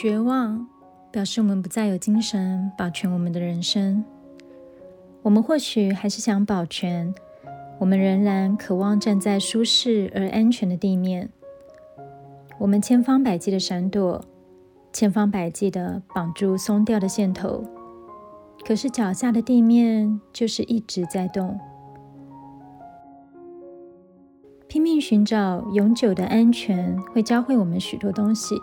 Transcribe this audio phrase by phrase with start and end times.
[0.00, 0.64] 绝望
[1.10, 4.04] 表示我们不再有精神保全我们的人生。
[5.22, 7.12] 我们或许还是想保全，
[7.80, 11.28] 我们仍然渴望站在舒适而安全的地面。
[12.58, 14.24] 我们千方百计的闪躲，
[14.92, 17.64] 千方百计的绑住松掉的线头，
[18.64, 21.58] 可是脚下的地面就是一直在动。
[24.68, 28.54] 拼命寻找永久的安全，会教会我们许多东西。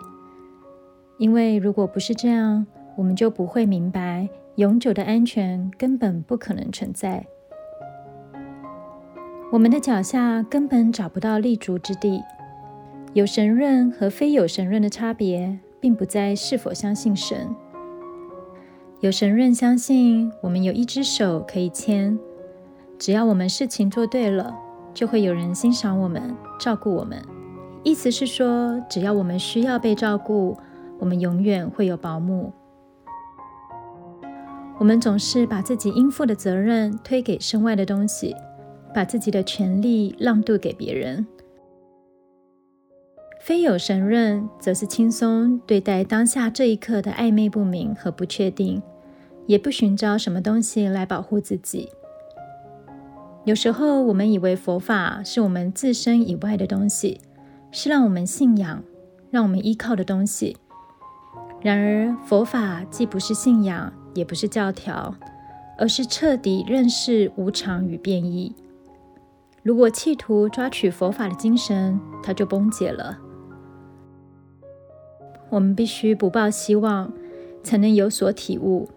[1.18, 7.26] 因为如果不是这样，我们就不会明白永久的安全根本不可能存在。
[9.50, 12.22] 我们的脚下根本找不到立足之地。
[13.14, 17.48] 有神论和非有神论的差别，并不在是否相信神。
[19.00, 22.18] 有神论相信我们有一只手可以牵，
[22.98, 24.54] 只要我们事情做对了，
[24.92, 27.22] 就会有人欣赏我们、照顾我们。
[27.82, 30.58] 意思是说，只要我们需要被照顾。
[30.98, 32.52] 我们永远会有保姆。
[34.78, 38.34] 我们总是把自己应负的责任推给身外的东西，
[38.94, 41.26] 把自己的权利让渡给别人。
[43.40, 48.82] 非有神论，则是轻松对待当下这一刻的暧昧不明和不确定，
[49.46, 51.88] 也不寻找什么东西来保护自己。
[53.44, 57.20] 有时候，我们以为佛法是我们自身以外的东西，
[57.70, 58.82] 是让我们信仰、
[59.30, 60.56] 让我们依靠的东西。
[61.60, 65.14] 然而，佛法既不是信仰，也不是教条，
[65.78, 68.54] 而是彻底认识无常与变异。
[69.62, 73.18] 如果企图抓取佛法的精神，它就崩解了。
[75.48, 77.12] 我们必须不抱希望，
[77.64, 78.88] 才能有所体悟。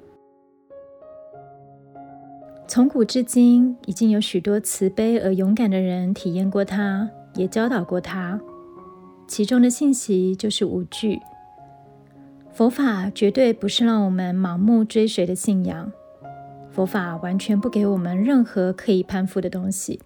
[2.68, 8.40] 从古至今，已经有许多慈悲而勇敢的人体验过它，也教导过它。
[9.28, 11.20] 其中的信息就是无惧。
[12.52, 15.92] 佛法绝对不是让我们盲目追随的信仰，
[16.72, 20.02] 佛法完全不给我们任何可以攀附的东西。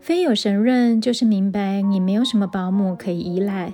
[0.00, 3.72] 非有神论就是明白你没有什么保姆可以依赖，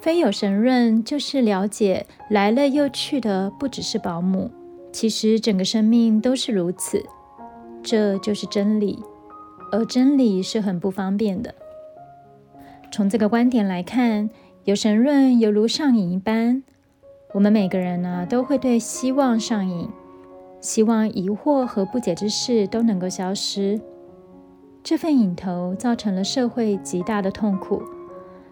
[0.00, 4.50] 非有神论就是了解来了又去的不只是保姆，
[4.92, 7.00] 其实整个生命都是如此，
[7.84, 8.98] 这就是真理，
[9.70, 11.54] 而真理是很不方便的。
[12.90, 14.28] 从这个观点来看。
[14.68, 16.62] 有神论犹如上瘾一般，
[17.32, 19.88] 我们每个人呢都会对希望上瘾，
[20.60, 23.80] 希望疑惑和不解之事都能够消失。
[24.82, 27.82] 这份瘾头造成了社会极大的痛苦。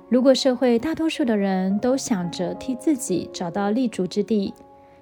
[0.09, 4.55] 如果社会大多数的人都想着替自己找到立足之地，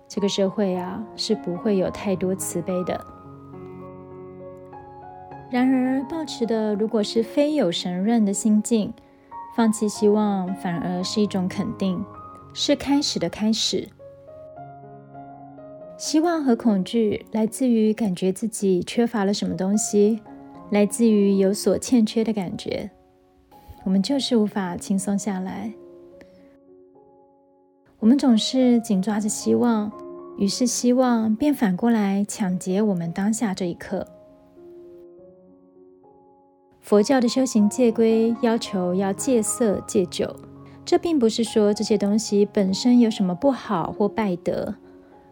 [0.08, 3.00] 这个社会啊是不会有太多慈悲的。
[5.48, 8.92] 然而，抱持的如果是非有神论的心境。
[9.54, 12.04] 放弃希望反而是一种肯定，
[12.52, 13.88] 是开始的开始。
[15.96, 20.20] 希望和恐惧来自于感觉自己缺乏了什么东西，
[20.70, 22.90] 来自于有所欠缺的感觉。
[23.84, 25.72] 我们就是无法轻松下来。
[28.00, 29.90] 我们总是紧抓着希望，
[30.36, 34.06] 于是希望便反过来抢劫我们当下这一刻。
[36.84, 40.36] 佛教的修行戒规要求要戒色戒酒，
[40.84, 44.74] 这并不是说这些东西本身有什么不好或败德，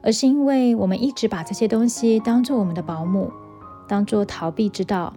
[0.01, 3.31] 而是因为我们一直把这些东西当做我们的保姆，
[3.87, 5.13] 当做逃避之道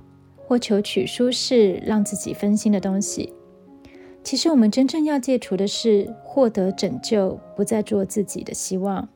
[0.45, 3.33] 或求取舒适让自己分心的东西。
[4.21, 9.07] 其实我们真正要戒除的是获得拯救，不再做自己的希望。